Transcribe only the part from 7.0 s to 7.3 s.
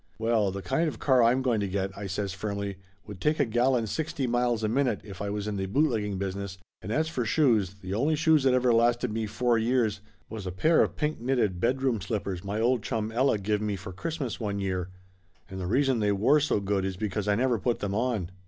for